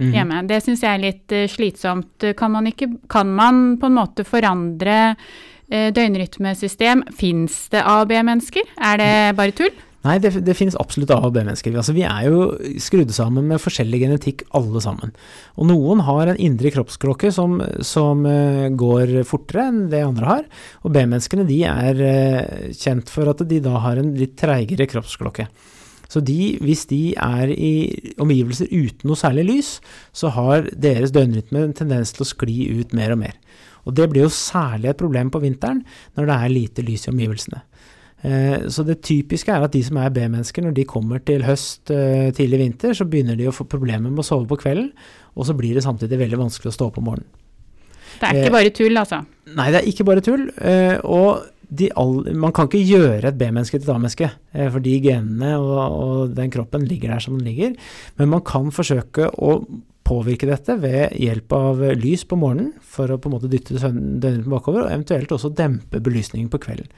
mm. 0.00 0.08
hjemme. 0.14 0.40
Det 0.50 0.62
syns 0.64 0.82
jeg 0.86 0.92
er 0.94 1.04
litt 1.04 1.36
uh, 1.36 1.44
slitsomt. 1.50 2.30
Kan 2.38 2.56
man, 2.56 2.70
ikke, 2.70 2.90
kan 3.12 3.30
man 3.36 3.76
på 3.80 3.90
en 3.90 3.98
måte 4.00 4.26
forandre 4.26 4.98
uh, 5.14 5.88
døgnrytmesystem? 5.94 7.06
Fins 7.16 7.68
det 7.74 7.84
A- 7.84 8.00
og 8.02 8.10
B-mennesker? 8.10 8.74
Er 8.78 9.00
det 9.02 9.14
bare 9.38 9.54
tull? 9.54 9.86
Nei, 10.00 10.14
det, 10.22 10.32
det 10.46 10.54
finnes 10.56 10.78
absolutt 10.80 11.10
A- 11.12 11.18
og 11.26 11.34
B-mennesker. 11.34 11.74
Altså, 11.76 11.92
vi 11.92 12.06
er 12.08 12.30
jo 12.30 12.44
skrudd 12.80 13.10
sammen 13.12 13.50
med 13.50 13.60
forskjellig 13.60 13.98
genetikk 14.00 14.46
alle 14.56 14.80
sammen. 14.80 15.12
Og 15.60 15.68
noen 15.68 16.00
har 16.06 16.30
en 16.30 16.40
indre 16.40 16.72
kroppsklokke 16.72 17.28
som, 17.36 17.58
som 17.84 18.24
uh, 18.24 18.70
går 18.80 19.18
fortere 19.28 19.66
enn 19.68 19.82
det 19.92 20.00
andre 20.06 20.30
har. 20.30 20.46
Og 20.88 20.94
B-menneskene 20.96 21.44
de 21.48 21.60
er 21.68 22.00
uh, 22.00 22.70
kjent 22.72 23.12
for 23.12 23.28
at 23.28 23.44
de 23.50 23.60
da 23.60 23.76
har 23.84 24.00
en 24.00 24.14
litt 24.16 24.38
treigere 24.40 24.88
kroppsklokke. 24.88 25.50
Så 26.10 26.24
de, 26.26 26.56
hvis 26.64 26.88
de 26.90 27.02
er 27.14 27.52
i 27.54 27.74
omgivelser 28.18 28.72
uten 28.72 29.06
noe 29.06 29.20
særlig 29.20 29.44
lys, 29.46 29.68
så 30.16 30.32
har 30.34 30.66
deres 30.74 31.12
døgnrytme 31.14 31.68
en 31.68 31.76
tendens 31.76 32.16
til 32.16 32.24
å 32.24 32.30
skli 32.32 32.56
ut 32.80 32.96
mer 32.96 33.14
og 33.14 33.20
mer. 33.20 33.36
Og 33.84 33.94
det 33.96 34.08
blir 34.10 34.26
jo 34.26 34.32
særlig 34.32 34.90
et 34.90 35.00
problem 35.00 35.30
på 35.30 35.42
vinteren 35.44 35.84
når 36.16 36.26
det 36.26 36.36
er 36.36 36.54
lite 36.56 36.84
lys 36.88 37.06
i 37.06 37.12
omgivelsene. 37.12 37.62
Eh, 38.22 38.66
så 38.68 38.84
det 38.84 39.00
typiske 39.06 39.52
er 39.52 39.64
at 39.64 39.72
de 39.72 39.80
som 39.84 39.98
er 40.00 40.12
B-mennesker, 40.12 40.64
når 40.64 40.74
de 40.76 40.88
kommer 40.88 41.22
til 41.24 41.44
høst, 41.46 41.90
eh, 41.90 42.28
tidlig 42.36 42.60
vinter, 42.60 42.92
så 42.96 43.06
begynner 43.08 43.38
de 43.38 43.48
å 43.48 43.54
få 43.54 43.64
problemer 43.64 44.10
med 44.10 44.20
å 44.20 44.26
sove 44.26 44.48
på 44.50 44.60
kvelden, 44.60 44.90
og 45.36 45.46
så 45.48 45.56
blir 45.56 45.74
det 45.74 45.86
samtidig 45.86 46.20
veldig 46.20 46.42
vanskelig 46.42 46.72
å 46.72 46.76
stå 46.76 46.90
opp 46.90 46.98
om 47.00 47.08
morgenen. 47.08 47.30
Det 48.20 48.28
er 48.28 48.36
ikke 48.36 48.50
eh, 48.50 48.58
bare 48.58 48.74
tull, 48.76 49.00
altså? 49.00 49.22
Nei, 49.56 49.70
det 49.72 49.80
er 49.80 49.88
ikke 49.88 50.04
bare 50.04 50.24
tull. 50.24 50.50
Og 51.08 51.88
all, 51.96 52.14
man 52.34 52.52
kan 52.52 52.66
ikke 52.68 52.82
gjøre 52.82 53.30
et 53.30 53.38
B-menneske 53.40 53.78
til 53.78 53.86
et 53.86 53.94
A-menneske, 53.94 54.30
for 54.74 54.84
de 54.84 54.96
genene 55.00 55.54
og, 55.56 55.78
og, 55.80 56.34
den 56.36 56.50
kroppen 56.52 56.84
ligger 56.84 57.14
der 57.14 57.24
som 57.24 57.38
den 57.38 57.46
ligger. 57.48 57.78
Men 58.18 58.34
man 58.34 58.44
kan 58.44 58.68
forsøke 58.74 59.30
å 59.38 59.62
påvirke 60.10 60.48
dette 60.50 60.76
ved 60.82 61.16
hjelp 61.20 61.56
av 61.56 61.82
lys 61.98 62.26
på 62.26 62.38
morgenen, 62.40 62.74
for 62.82 63.10
å 63.10 63.18
på 63.20 63.30
en 63.30 63.36
måte 63.36 63.50
dytte 63.50 63.78
døgnrytmen 63.78 64.50
bakover, 64.50 64.84
og 64.84 64.94
eventuelt 64.94 65.34
også 65.36 65.52
dempe 65.54 66.02
belysningen 66.02 66.50
på 66.52 66.60
kvelden. 66.62 66.90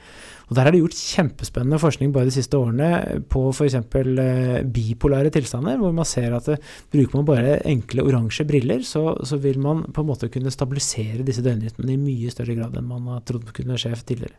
Og 0.49 0.57
Der 0.57 0.67
er 0.67 0.75
det 0.75 0.81
gjort 0.81 0.99
kjempespennende 0.99 1.79
forskning 1.79 2.11
bare 2.13 2.27
de 2.27 2.35
siste 2.35 2.59
årene 2.59 3.21
på 3.31 3.45
f.eks. 3.53 3.77
Eh, 3.79 4.59
bipolare 4.75 5.31
tilstander, 5.33 5.79
hvor 5.79 5.93
man 5.95 6.05
ser 6.05 6.35
at 6.35 6.49
det, 6.49 6.59
eh, 6.59 6.73
bruker 6.93 7.19
man 7.19 7.29
bare 7.29 7.59
enkle 7.69 8.03
oransje 8.03 8.45
briller, 8.45 8.83
så, 8.85 9.15
så, 9.23 9.39
vil 9.41 9.57
man 9.63 9.85
på 9.93 10.03
en 10.03 10.09
måte 10.11 10.29
kunne 10.29 10.53
stabilisere 10.53 11.25
disse 11.25 11.41
døgnrytmene 11.45 11.95
i 11.95 12.01
mye 12.01 12.33
større 12.33 12.57
grad 12.59 12.75
enn 12.77 12.89
man 12.89 13.07
har 13.15 13.23
trodd 13.27 13.49
kunne 13.55 13.79
skje 13.79 13.95
tidligere. 14.03 14.35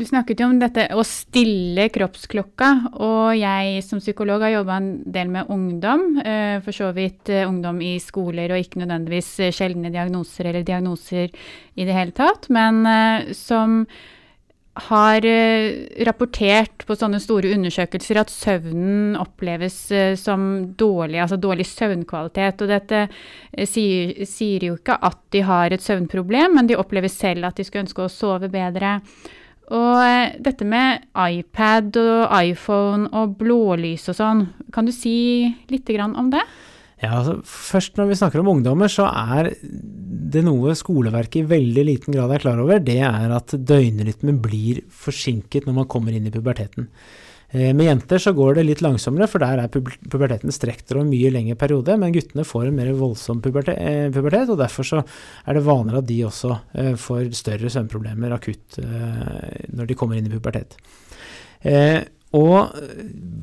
Du 0.00 0.06
snakket 0.08 0.40
jo 0.40 0.46
om 0.48 0.56
dette 0.56 0.86
å 0.96 1.02
stille 1.04 1.90
kroppsklokka, 1.92 2.70
og 3.04 3.34
jeg 3.36 3.82
som 3.84 4.00
psykolog 4.00 4.40
har 4.46 4.54
jobba 4.54 4.78
en 4.80 4.86
del 5.04 5.28
med 5.28 5.50
ungdom. 5.52 6.06
Eh, 6.24 6.56
for 6.64 6.72
så 6.72 6.88
vidt 6.96 7.28
ungdom 7.44 7.82
i 7.84 7.98
skoler, 8.00 8.54
og 8.54 8.62
ikke 8.62 8.80
nødvendigvis 8.80 9.52
sjeldne 9.52 9.92
diagnoser 9.92 10.48
eller 10.48 10.64
diagnoser 10.64 11.28
i 11.28 11.84
det 11.84 11.98
hele 11.98 12.16
tatt, 12.16 12.48
men 12.48 12.80
som 13.36 13.84
har 14.88 15.24
eh, 15.26 15.88
rapportert 16.06 16.84
på 16.86 16.94
sånne 16.96 17.18
store 17.22 17.50
undersøkelser 17.56 18.20
at 18.20 18.30
søvnen 18.32 19.16
oppleves 19.18 19.76
eh, 19.94 20.14
som 20.18 20.46
dårlig, 20.78 21.18
altså 21.24 21.40
dårlig 21.40 21.66
søvnkvalitet. 21.68 22.62
Og 22.62 22.70
dette 22.70 23.02
eh, 23.06 23.66
sier, 23.68 24.14
sier, 24.28 24.68
jo 24.70 24.78
ikke 24.78 24.96
at 25.10 25.20
de 25.34 25.42
har 25.46 25.74
et 25.74 25.84
søvnproblem, 25.84 26.56
men 26.56 26.70
de 26.70 26.78
opplever 26.78 27.12
selv 27.12 27.50
at 27.50 27.58
de 27.58 27.66
skulle 27.66 27.88
ønske 27.88 28.06
å 28.06 28.12
sove 28.12 28.50
bedre. 28.52 28.98
Og 29.70 30.42
dette 30.42 30.66
med 30.66 31.04
iPad 31.14 31.94
og 32.00 32.32
iPhone 32.40 33.06
og 33.14 33.36
blålys 33.38 34.08
og 34.10 34.18
sånn, 34.18 34.42
kan 34.74 34.88
du 34.88 34.94
si 34.94 35.46
litt 35.70 35.90
om 36.02 36.30
det? 36.32 36.42
Ja, 37.00 37.14
altså 37.20 37.38
Først 37.46 37.96
når 37.96 38.10
vi 38.10 38.18
snakker 38.18 38.42
om 38.42 38.50
ungdommer, 38.52 38.90
så 38.92 39.06
er 39.08 39.54
det 40.30 40.42
noe 40.44 40.74
skoleverket 40.76 41.42
i 41.42 41.48
veldig 41.48 41.84
liten 41.86 42.16
grad 42.16 42.34
er 42.34 42.42
klar 42.42 42.60
over, 42.60 42.82
det 42.82 42.98
er 43.06 43.32
at 43.32 43.54
døgnrytmen 43.54 44.42
blir 44.42 44.82
forsinket 44.90 45.66
når 45.66 45.78
man 45.80 45.90
kommer 45.90 46.14
inn 46.14 46.28
i 46.28 46.34
puberteten. 46.34 46.90
Eh, 47.50 47.72
med 47.74 47.88
jenter 47.88 48.22
så 48.22 48.32
går 48.36 48.58
det 48.58 48.66
litt 48.68 48.82
langsommere, 48.84 49.26
for 49.30 49.42
der 49.42 49.64
er 49.64 49.72
puberteten 49.72 50.54
strekt 50.54 50.92
over 50.94 51.08
mye 51.08 51.32
lengre 51.34 51.58
periode. 51.58 51.96
Men 51.98 52.14
guttene 52.14 52.46
får 52.46 52.68
en 52.68 52.78
mer 52.78 52.92
voldsom 52.98 53.42
pubertet, 53.42 53.80
pubertet, 54.14 54.52
og 54.52 54.60
derfor 54.60 54.86
så 54.86 55.02
er 55.02 55.58
det 55.58 55.66
vanligere 55.66 56.04
at 56.04 56.10
de 56.10 56.20
også 56.28 56.54
eh, 56.78 56.94
får 57.00 57.32
større 57.38 57.72
søvnproblemer 57.72 58.36
akutt 58.36 58.80
når 58.80 59.88
de 59.88 59.96
kommer 59.98 60.18
inn 60.18 60.28
i 60.28 60.32
pubertet. 60.32 60.78
Og 62.36 62.76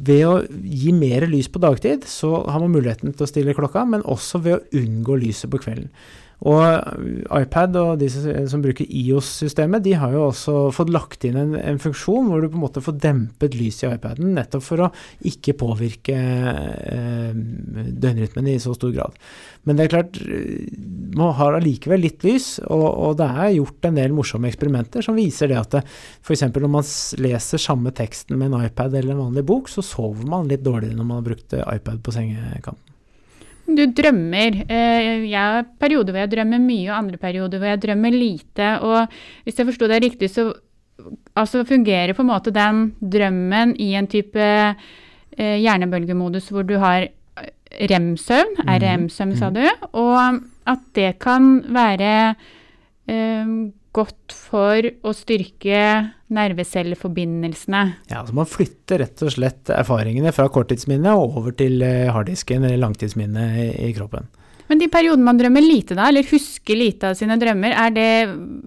ved 0.07 0.21
å 0.23 0.35
gi 0.47 0.93
mer 0.95 1.25
lys 1.27 1.49
på 1.51 1.59
dagtid, 1.59 2.05
så 2.07 2.45
har 2.47 2.61
man 2.63 2.71
muligheten 2.71 3.11
til 3.11 3.25
å 3.25 3.29
stille 3.29 3.55
klokka, 3.57 3.83
men 3.89 4.05
også 4.07 4.39
ved 4.45 4.55
å 4.55 4.79
unngå 4.79 5.17
lyset 5.19 5.51
på 5.51 5.59
kvelden. 5.59 5.91
Og 6.45 7.33
iPad 7.33 7.75
og 7.81 7.91
de 7.97 8.07
som 8.11 8.61
bruker 8.61 8.85
IOS-systemet, 8.85 9.81
de 9.87 9.95
har 9.97 10.11
jo 10.13 10.27
også 10.27 10.53
fått 10.75 10.91
lagt 10.93 11.25
inn 11.25 11.37
en, 11.39 11.55
en, 11.57 11.79
funksjon 11.81 12.29
hvor 12.29 12.43
du 12.43 12.51
på 12.51 12.59
en 12.59 12.63
måte 12.67 12.83
får 12.85 12.99
dempet 13.01 13.55
lys 13.57 13.81
i 13.81 13.89
iPaden, 13.89 14.35
nettopp 14.37 14.65
for 14.67 14.85
å 14.85 14.91
ikke 15.25 15.55
påvirke 15.57 16.13
eh, 16.13 17.31
døgnrytmen 17.33 18.51
i 18.53 18.59
så 18.61 18.75
stor 18.77 18.93
grad. 18.93 19.17
Men 19.65 19.79
det 19.79 19.87
er 19.87 19.93
klart, 19.95 20.19
man 21.17 21.33
har 21.39 21.57
allikevel 21.57 22.05
litt 22.05 22.21
lys, 22.27 22.51
og, 22.67 22.85
og, 22.85 23.17
det 23.17 23.31
er 23.33 23.55
gjort 23.57 23.89
en 23.89 23.97
del 23.97 24.13
morsomme 24.13 24.51
eksperimenter 24.51 25.05
som 25.05 25.17
viser 25.17 25.49
det 25.49 25.57
at 25.57 25.79
f.eks. 25.81 26.45
når 26.53 26.69
man 26.69 26.85
leser 27.25 27.65
samme 27.65 27.95
teksten 27.97 28.37
med 28.37 28.53
en 28.53 28.67
iPad 28.69 28.93
eller 28.93 29.15
en 29.15 29.25
vanlig 29.25 29.47
bok, 29.49 29.73
så 29.73 29.81
sover 29.81 30.29
man 30.29 30.51
litt 30.51 30.61
dårligere 30.65 30.99
når 30.99 31.09
man 31.09 31.23
har 31.23 31.31
brukt 31.31 31.57
iPad 31.57 32.05
på 32.05 32.13
sengekanten. 32.13 32.86
Du 33.67 33.83
drømmer. 33.91 34.61
Eh, 34.71 35.25
jeg 35.27 35.35
har 35.35 35.67
perioder 35.79 36.13
hvor 36.13 36.23
jeg 36.23 36.31
drømmer 36.31 36.61
mye, 36.63 36.87
og 36.87 36.97
andre 37.01 37.19
perioder 37.19 37.59
hvor 37.59 37.73
jeg 37.73 37.81
drømmer 37.83 38.15
lite. 38.15 38.69
Og 38.85 39.17
hvis 39.43 39.59
jeg 39.59 39.67
forsto 39.67 39.89
deg 39.91 40.05
riktig, 40.05 40.31
så 40.31 40.49
altså 41.37 41.65
fungerer 41.67 42.15
på 42.15 42.23
en 42.23 42.31
måte 42.31 42.53
den 42.55 42.91
drømmen 42.97 43.75
i 43.83 43.91
en 43.99 44.07
type 44.09 44.41
eh, 44.41 45.57
hjernebølgemodus 45.61 46.49
hvor 46.53 46.65
du 46.67 46.77
har 46.81 47.09
rem-søvn, 47.91 48.55
mm. 48.63 48.69
REM-søvn, 48.81 49.35
sa 49.37 49.51
mm. 49.51 49.57
du, 49.57 49.89
og 49.99 50.39
at 50.67 50.85
det 50.95 51.11
kan 51.21 51.59
være 51.75 52.13
eh, 53.11 53.51
godt 53.97 54.35
for 54.35 54.85
å 55.03 55.13
styrke 55.15 55.81
nervecelleforbindelsene. 56.33 57.83
Ja, 58.11 58.23
så 58.27 58.35
Man 58.35 58.49
flytter 58.49 59.01
rett 59.03 59.23
og 59.25 59.33
slett 59.33 59.71
erfaringene 59.73 60.33
fra 60.35 60.47
korttidsminnet 60.53 61.13
og 61.13 61.39
over 61.41 61.55
til 61.57 61.81
eh, 61.85 62.07
harddisken 62.13 62.65
eller 62.67 62.81
langtidsminnet 62.83 63.77
i, 63.81 63.91
kroppen. 63.97 64.29
Men 64.67 64.81
de 64.81 64.89
periodene 64.91 65.23
man 65.23 65.39
drømmer 65.39 65.63
lite 65.63 65.95
da, 65.95 66.09
eller 66.11 66.27
husker 66.27 66.75
lite 66.75 67.11
av 67.11 67.19
sine 67.19 67.37
drømmer, 67.39 67.71
er 67.71 67.93
det 67.95 68.09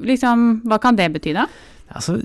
liksom 0.08 0.62
Hva 0.68 0.80
kan 0.80 0.96
det 0.96 1.10
bety 1.12 1.34
da? 1.36 1.44
Altså, 1.90 2.20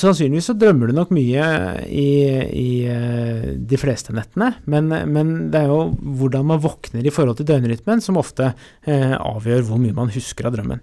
sannsynligvis 0.00 0.46
så 0.48 0.54
drømmer 0.56 0.88
du 0.88 0.96
nok 0.96 1.10
mye 1.12 1.44
i, 1.84 2.08
i 2.56 2.68
uh, 2.88 3.50
de 3.60 3.80
fleste 3.80 4.14
nettene, 4.16 4.54
men, 4.64 4.88
men, 4.88 5.34
det 5.52 5.60
er 5.60 5.68
jo 5.68 5.90
hvordan 6.20 6.46
man 6.48 6.62
våkner 6.64 7.04
i 7.04 7.12
forhold 7.12 7.36
til 7.36 7.50
døgnrytmen 7.50 8.00
som 8.04 8.16
ofte 8.20 8.54
eh, 8.88 9.12
avgjør 9.12 9.66
hvor 9.68 9.82
mye 9.82 9.96
man 9.96 10.12
husker 10.14 10.48
av 10.48 10.56
drømmen. 10.56 10.80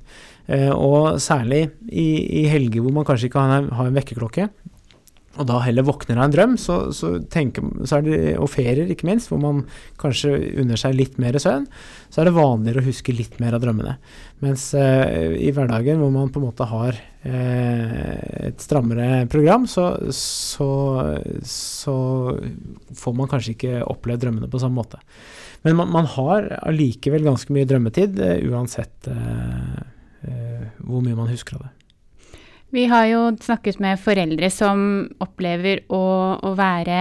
Eh, 0.52 0.70
og 0.70 1.18
særlig 1.24 1.64
i, 1.90 2.06
i, 2.44 2.46
helger 2.52 2.86
hvor 2.86 2.94
man 2.94 3.08
kanskje 3.08 3.32
ikke 3.32 3.46
har 3.48 3.88
en 3.88 3.98
vekkerklokke, 3.98 4.48
og 5.40 5.48
da 5.48 5.62
heller 5.64 5.86
våkner 5.88 6.20
av 6.20 6.26
en 6.26 6.34
drøm, 6.34 6.56
så, 6.60 6.76
så, 6.96 7.14
tenker, 7.32 7.64
så 7.88 8.02
det, 8.04 8.36
og 8.36 8.50
ferier 8.52 8.90
ikke 8.92 9.08
minst, 9.08 9.30
hvor 9.32 9.40
man 9.40 9.62
kanskje 10.02 10.34
unner 10.60 10.80
seg 10.80 10.98
litt 10.98 11.16
mer 11.24 11.38
søvn, 11.40 11.70
så 12.12 12.22
er 12.22 12.28
det 12.28 12.36
vanligere 12.36 12.84
å 12.84 12.88
huske 12.90 13.16
litt 13.16 13.38
mer 13.40 13.56
av 13.56 13.64
drømmene. 13.64 13.96
Mens 14.44 14.68
eh, 14.76 15.38
i 15.40 15.54
hverdagen 15.56 16.04
hvor 16.04 16.12
man 16.12 16.34
på 16.34 16.42
en 16.42 16.48
måte 16.50 16.68
har 16.68 17.00
eh, 17.24 17.96
et 18.50 18.60
strammere 18.64 19.24
program, 19.32 19.70
så, 19.72 19.94
så, 20.12 20.70
så, 21.48 21.96
får 23.00 23.16
man 23.16 23.32
kanskje 23.32 23.56
ikke 23.56 23.84
opplevd 23.88 24.26
drømmene 24.26 24.52
på 24.52 24.60
samme 24.60 24.82
måte. 24.84 25.00
Men 25.64 25.80
man, 25.80 25.94
man 25.96 26.10
har 26.18 26.50
allikevel 26.60 27.24
ganske 27.24 27.56
mye 27.56 27.70
drømmetid, 27.70 28.20
uh, 28.20 28.40
uansett 28.52 29.08
uh, 29.14 29.78
uh, 30.26 30.66
hvor 30.82 31.06
mye 31.06 31.16
man 31.16 31.30
husker 31.32 31.60
av 31.60 31.70
det. 31.70 31.76
Vi 32.72 32.86
har 32.88 33.06
jo 33.10 33.22
snakket 33.44 33.82
med 33.84 34.00
foreldre 34.00 34.48
som 34.48 34.84
opplever 35.20 35.82
å, 35.92 36.04
å, 36.40 36.52
være 36.56 37.00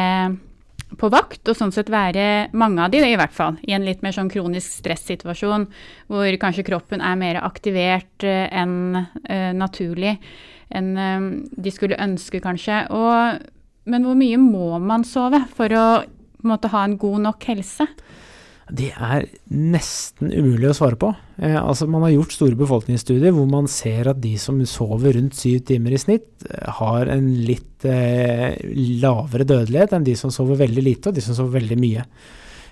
på 0.98 1.10
vakt, 1.14 1.44
og 1.46 1.54
sånn 1.54 1.70
sett 1.70 1.92
være, 1.94 2.48
mange 2.58 2.82
av 2.82 2.90
de 2.90 3.04
i 3.06 3.18
hvert 3.18 3.34
fall, 3.34 3.60
i 3.62 3.76
en 3.76 3.86
litt 3.86 4.02
mer 4.02 4.16
sånn 4.16 4.32
kronisk 4.32 4.80
stressituasjon, 4.80 5.68
hvor 6.10 6.38
kanskje 6.42 6.66
kroppen 6.66 7.04
er 7.06 7.20
mer 7.20 7.38
aktivert 7.46 8.26
uh, 8.26 8.48
enn 8.50 8.98
uh, 8.98 9.52
naturlig, 9.54 10.16
enn 10.74 10.90
uh, 10.98 11.30
de 11.54 11.74
skulle 11.74 12.00
ønske, 12.02 12.42
kanskje. 12.42 12.82
Og, 12.90 13.46
men 13.86 14.08
hvor 14.08 14.18
mye 14.18 14.42
må 14.42 14.72
man 14.82 15.06
sove 15.06 15.44
for 15.54 15.70
å 15.70 15.86
måte 16.42 16.72
ha 16.74 16.82
en 16.82 16.98
god 16.98 17.28
nok 17.28 17.46
helse? 17.52 17.86
Det 18.70 18.90
er 18.94 19.26
nesten 19.50 20.30
umulig 20.30 20.70
å 20.70 20.76
svare 20.76 20.98
på. 21.00 21.10
Eh, 21.42 21.56
altså 21.58 21.88
Man 21.90 22.04
har 22.06 22.12
gjort 22.14 22.34
store 22.36 22.58
befolkningsstudier 22.58 23.34
hvor 23.34 23.48
man 23.50 23.66
ser 23.70 24.12
at 24.12 24.20
de 24.22 24.36
som 24.38 24.60
sover 24.68 25.16
rundt 25.16 25.38
syv 25.38 25.64
timer 25.68 25.96
i 25.96 26.00
snitt, 26.00 26.28
eh, 26.46 26.68
har 26.78 27.10
en 27.10 27.30
litt 27.46 27.86
eh, 27.88 28.54
lavere 29.02 29.48
dødelighet 29.48 29.96
enn 29.96 30.06
de 30.06 30.14
som 30.18 30.32
sover 30.34 30.62
veldig 30.62 30.86
lite, 30.86 31.10
og 31.10 31.18
de 31.18 31.24
som 31.24 31.36
sover 31.36 31.58
veldig 31.60 31.80
mye. 31.80 32.06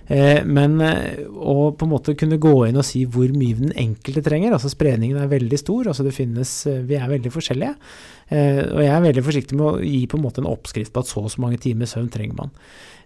Eh, 0.08 0.40
men 0.48 0.80
eh, 0.80 1.24
å 1.28 1.70
på 1.76 1.84
en 1.84 1.92
måte 1.92 2.14
kunne 2.16 2.40
gå 2.40 2.54
inn 2.68 2.80
og 2.80 2.86
si 2.86 3.02
hvor 3.04 3.28
mye 3.36 3.58
den 3.58 3.74
enkelte 3.76 4.22
trenger, 4.24 4.54
altså 4.56 4.70
spredningen 4.72 5.20
er 5.20 5.28
veldig 5.28 5.58
stor, 5.60 5.90
altså 5.90 6.06
det 6.06 6.14
finnes, 6.16 6.52
eh, 6.70 6.80
vi 6.88 6.96
er 6.96 7.10
veldig 7.10 7.32
forskjellige. 7.34 7.74
og 8.28 8.80
jeg 8.84 8.92
er 8.92 9.00
veldig 9.00 9.24
forsiktig 9.24 9.56
med 9.56 9.66
å 9.66 9.80
gi 9.80 10.02
på 10.04 10.18
en 10.18 10.24
måte 10.24 10.42
en 10.42 10.50
oppskrift 10.50 10.92
på 10.92 11.00
at 11.00 11.08
så 11.08 11.22
og 11.22 11.30
så 11.32 11.40
mange 11.40 11.60
timer 11.64 11.88
søvn 11.88 12.10
trenger 12.12 12.36
man. 12.36 12.50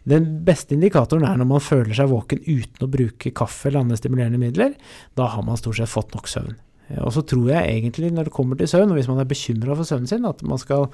Den 0.03 0.25
beste 0.43 0.75
indikatoren 0.75 1.23
er 1.29 1.39
når 1.39 1.47
man 1.47 1.63
føler 1.63 1.95
seg 1.95 2.11
våken 2.11 2.43
uten 2.43 2.83
å 2.83 2.91
bruke 2.91 3.31
kaffe 3.31 3.69
eller 3.69 3.85
andre 3.85 4.01
stimulerende 4.01 4.41
midler. 4.43 4.75
Da 5.15 5.29
har 5.31 5.47
man 5.47 5.61
stort 5.61 5.79
sett 5.79 5.93
fått 5.93 6.17
nok 6.17 6.27
søvn. 6.27 6.59
Og 7.01 7.13
så 7.15 7.23
tror 7.25 7.49
jeg 7.49 7.77
egentlig 7.79 8.11
når 8.13 8.29
det 8.29 8.35
kommer 8.35 8.59
til 8.59 8.69
søvn, 8.69 8.91
og 8.93 8.99
hvis 8.99 9.09
man 9.09 9.23
er 9.23 9.29
bekymra 9.29 9.77
for 9.79 9.89
søvnen 9.89 10.11
sin, 10.11 10.27
at 10.29 10.43
man 10.45 10.61
skal 10.61 10.89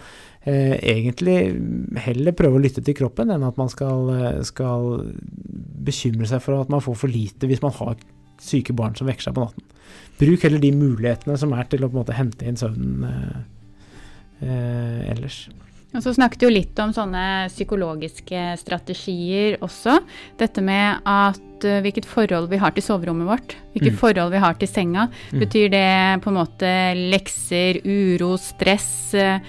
eh, 0.44 0.76
egentlig 0.78 1.38
heller 2.04 2.36
prøve 2.38 2.60
å 2.60 2.62
lytte 2.62 2.84
til 2.84 2.96
kroppen 2.98 3.32
enn 3.34 3.46
at 3.46 3.58
man 3.58 3.72
skal, 3.72 4.12
eh, 4.14 4.42
skal, 4.46 5.02
bekymre 5.88 6.28
seg 6.28 6.42
for 6.44 6.60
at 6.60 6.70
man 6.72 6.82
får 6.84 6.96
for 7.00 7.10
lite 7.10 7.48
hvis 7.48 7.62
man 7.64 7.72
har 7.78 7.96
syke 8.42 8.74
barn 8.76 8.96
som 8.98 9.08
vekker 9.08 9.28
seg 9.28 9.36
på 9.36 9.46
natten. 9.46 9.64
Bruk 10.18 10.44
heller 10.44 10.62
de 10.62 10.72
mulighetene 10.74 11.38
som 11.40 11.54
er 11.56 11.70
til 11.70 11.86
å 11.86 11.88
på 11.88 11.96
en 11.96 12.02
måte 12.02 12.18
hente 12.18 12.46
inn 12.46 12.58
søvnen 12.60 13.06
eh, 13.08 13.40
eh, 14.44 15.08
ellers. 15.14 15.46
Og 15.96 16.04
så 16.04 16.12
snakket 16.12 16.44
jo 16.44 16.50
litt 16.52 16.78
om 16.82 16.92
sånne 16.92 17.48
psykologiske 17.48 18.42
strategier 18.60 19.56
også. 19.64 19.96
Dette 20.40 20.62
med 20.64 21.00
at 21.08 21.64
uh, 21.64 21.78
hvilket 21.84 22.08
forhold 22.08 22.50
vi 22.50 22.60
har 22.60 22.74
til 22.76 22.84
soverommet 22.84 23.28
vårt. 23.30 23.56
Hvilket 23.72 23.96
mm. 23.96 23.98
forhold 24.02 24.34
vi 24.34 24.42
har 24.44 24.58
til 24.60 24.68
senga. 24.68 25.08
Mm. 25.32 25.40
Betyr 25.46 25.72
det 25.72 25.88
på 26.24 26.32
en 26.32 26.38
måte 26.42 26.72
lekser, 26.98 27.80
uro, 27.88 28.34
stress? 28.42 28.92
Uh, 29.16 29.40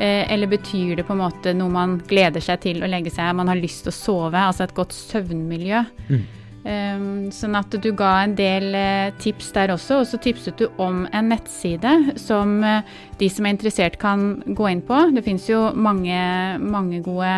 eller 0.00 0.48
betyr 0.48 0.96
det 0.96 1.04
på 1.04 1.12
en 1.12 1.20
måte 1.20 1.52
noe 1.52 1.68
man 1.70 1.98
gleder 2.08 2.40
seg 2.40 2.62
til 2.64 2.80
å 2.80 2.88
legge 2.88 3.12
seg, 3.12 3.34
man 3.36 3.52
har 3.52 3.60
lyst 3.60 3.84
til 3.84 3.92
å 3.92 3.98
sove, 3.98 4.40
altså 4.40 4.64
et 4.64 4.72
godt 4.78 4.96
søvnmiljø? 4.96 5.82
Mm. 6.08 6.22
Um, 6.62 7.32
sånn 7.34 7.56
at 7.58 7.72
du 7.82 7.88
ga 7.98 8.12
en 8.22 8.36
del 8.38 8.68
uh, 8.70 9.08
tips 9.18 9.48
der 9.56 9.72
også, 9.74 9.96
og 9.98 10.06
så 10.06 10.18
tipset 10.22 10.60
du 10.60 10.68
om 10.78 11.00
en 11.10 11.32
nettside 11.32 12.14
som 12.22 12.60
uh, 12.62 12.86
de 13.18 13.26
som 13.34 13.48
er 13.48 13.56
interessert 13.56 13.96
kan 13.98 14.36
gå 14.46 14.68
inn 14.70 14.82
på. 14.86 15.00
Det 15.10 15.24
fins 15.26 15.48
jo 15.50 15.64
mange, 15.74 16.14
mange, 16.62 17.00
gode 17.02 17.32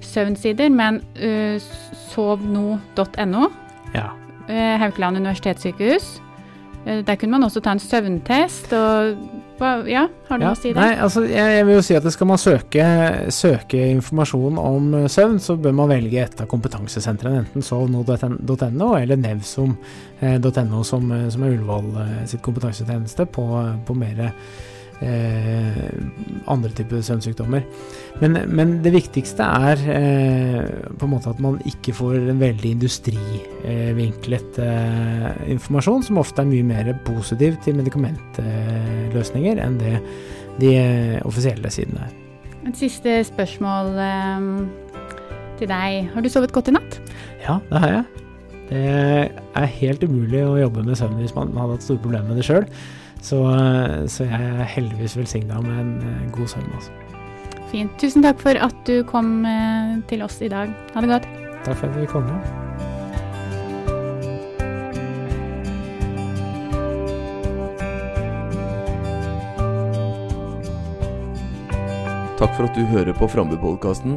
søvnsider, 0.00 0.72
men 0.72 1.02
uh, 1.20 1.60
sovno.no, 2.14 3.50
ja. 3.92 4.08
Haukeland 4.50 5.20
universitetssykehus, 5.20 6.06
der 6.82 7.14
kunne 7.20 7.36
man 7.36 7.44
også 7.46 7.60
ta 7.62 7.76
en 7.76 7.82
søvntest. 7.84 8.72
og 8.74 9.20
ja, 9.60 10.06
har 10.28 10.38
du 10.38 10.44
ja, 10.44 10.50
noe 10.50 10.56
å 10.56 10.58
si 10.58 10.70
der? 10.72 10.80
Nei, 10.80 10.94
altså, 11.04 11.22
jeg, 11.28 11.54
jeg, 11.56 11.66
vil 11.68 11.76
jo 11.76 11.84
si 11.84 11.96
at 11.98 12.08
Skal 12.14 12.30
man 12.30 12.40
søke, 12.40 12.86
søke, 13.34 13.80
informasjon 13.96 14.58
om 14.62 14.88
eh, 15.02 15.06
søvn, 15.12 15.38
så 15.42 15.56
bør 15.60 15.76
man 15.82 15.92
velge 15.92 16.22
et 16.22 16.42
av 16.42 16.48
kompetansesentrene. 16.50 17.44
Enten 17.44 17.64
sovno.no 17.66 18.90
eller 18.96 19.20
nevsom.no, 19.20 19.78
eh, 20.24 20.82
som, 20.88 21.12
eh, 21.16 21.28
som 21.34 21.46
er 21.46 21.56
Ullevål 21.56 21.92
sitt 22.30 22.42
kompetansetjeneste 22.46 23.28
på, 23.34 23.46
på 23.86 23.98
mer 24.00 24.30
eh, 25.04 25.80
andre 26.50 26.70
typer 26.76 27.02
søvnsykdommer. 27.04 27.64
Men, 28.20 28.38
men, 28.48 28.76
det 28.84 28.92
viktigste 28.94 29.44
er 29.44 29.82
eh, 29.94 30.66
på 30.98 31.06
en 31.06 31.14
måte 31.14 31.32
at 31.32 31.40
man 31.42 31.60
ikke 31.68 31.94
får 31.96 32.18
en 32.20 32.42
veldig 32.42 32.74
industrivinklet 32.76 34.60
eh, 34.64 35.28
informasjon, 35.56 36.04
som 36.06 36.20
ofte 36.22 36.44
er 36.44 36.50
mye 36.50 36.66
mer 36.66 36.92
positiv 37.06 37.58
til 37.64 37.78
medikamentløsninger 37.80 39.62
enn 39.64 39.80
det 39.80 39.96
de 40.60 40.74
offisielle 41.24 41.70
sidene 41.72 42.04
er. 42.04 42.16
Et 42.68 42.76
siste 42.76 43.12
spørsmål 43.24 43.94
eh, 44.04 44.48
til 45.60 45.70
deg. 45.70 46.10
Har 46.14 46.24
du 46.24 46.32
sovet 46.32 46.52
godt 46.52 46.68
i 46.68 46.76
natt? 46.76 47.00
Ja, 47.44 47.60
det 47.70 47.84
har 47.84 47.94
jeg. 47.94 48.26
Det 48.70 48.80
er 49.58 49.72
helt 49.80 50.04
umulig 50.06 50.44
å 50.46 50.58
jobbe 50.60 50.84
med 50.86 50.98
søvn 50.98 51.18
hvis 51.18 51.34
man 51.34 51.50
hadde 51.56 51.74
hatt 51.74 51.86
store 51.86 52.02
problemer 52.04 52.30
med 52.30 52.38
det 52.38 52.46
sjøl. 52.46 52.66
Så, 53.20 53.38
så, 54.08 54.24
jeg 54.24 54.40
er 54.40 54.64
heldigvis 54.64 55.16
velsigna 55.18 55.60
med 55.60 55.76
en 55.82 55.92
eh, 56.08 56.24
god 56.32 56.48
søvn. 56.48 56.72
Altså. 56.74 56.90
Fint. 57.70 57.92
Tusen 58.00 58.24
takk 58.24 58.40
for 58.42 58.56
at 58.56 58.80
du 58.88 59.02
kom 59.06 59.44
eh, 59.46 60.00
til 60.10 60.24
oss 60.26 60.40
i 60.42 60.48
dag. 60.50 60.72
Ha 60.94 61.04
det 61.04 61.12
godt. 61.12 61.28
Takk 61.66 61.76
for 61.76 61.86
at 61.86 62.00
du 62.00 62.06
kom. 62.10 62.26
Takk 72.40 72.54
for 72.56 72.64
at 72.64 72.72
du 72.72 72.86
hører 72.88 73.12
på 73.12 73.28
Frambupodkasten. 73.28 74.16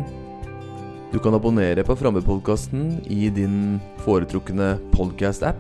Du 1.12 1.20
kan 1.20 1.36
abonnere 1.36 1.84
på 1.84 1.98
Frambupodkasten 2.00 3.02
i 3.12 3.28
din 3.30 3.82
foretrukne 4.06 4.78
podcast-app. 4.96 5.60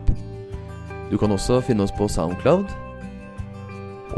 Du 1.11 1.19
kan 1.19 1.35
også 1.35 1.59
finne 1.67 1.83
oss 1.83 1.91
på 1.93 2.07
Soundcloud. 2.07 2.71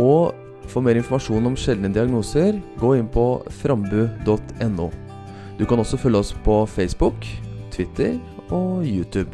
Og 0.01 0.35
for 0.71 0.83
mer 0.85 0.97
informasjon 0.99 1.45
om 1.45 1.57
sjeldne 1.59 1.91
diagnoser, 1.93 2.57
gå 2.81 2.95
inn 2.99 3.09
på 3.11 3.25
frambu.no. 3.61 4.89
Du 5.55 5.65
kan 5.69 5.79
også 5.79 5.99
følge 6.01 6.21
oss 6.23 6.33
på 6.45 6.63
Facebook, 6.67 7.27
Twitter 7.71 8.17
og 8.49 8.83
YouTube. 8.83 9.31